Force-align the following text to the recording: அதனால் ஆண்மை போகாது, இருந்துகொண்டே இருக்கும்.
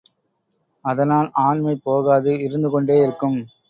அதனால் 0.85 1.29
ஆண்மை 1.41 1.75
போகாது, 1.83 2.33
இருந்துகொண்டே 2.39 2.97
இருக்கும். 3.01 3.39